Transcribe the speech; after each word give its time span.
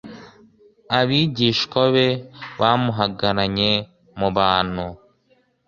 abigishwa 0.99 1.81
be 1.93 2.07
bamuhagaranye 2.59 3.71
mu 4.19 4.29
bantu, 4.37 4.85